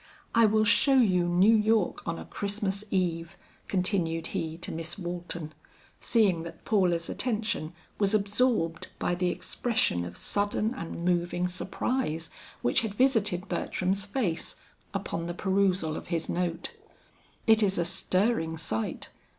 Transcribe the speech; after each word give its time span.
I 0.33 0.47
will 0.47 0.63
show 0.65 0.95
you 0.97 1.27
New 1.29 1.55
York 1.55 2.07
on 2.07 2.17
a 2.17 2.25
Christmas 2.25 2.83
eve," 2.89 3.37
continued 3.67 4.25
he 4.33 4.57
to 4.57 4.71
Miss 4.71 4.97
Walton, 4.97 5.53
seeing 5.99 6.41
that 6.41 6.65
Paula's 6.65 7.07
attention 7.07 7.73
was 7.99 8.15
absorbed 8.15 8.87
by 8.97 9.13
the 9.13 9.29
expression 9.29 10.03
of 10.03 10.17
sudden 10.17 10.73
and 10.73 11.05
moving 11.05 11.47
surprise 11.47 12.31
which 12.63 12.81
had 12.81 12.95
visited 12.95 13.47
Bertram's 13.47 14.03
face, 14.03 14.55
upon 14.91 15.27
the 15.27 15.35
perusal 15.35 15.95
of 15.95 16.07
his 16.07 16.27
note. 16.27 16.75
"It 17.45 17.61
is 17.61 17.77
a 17.77 17.85
stirring 17.85 18.57
sight. 18.57 19.11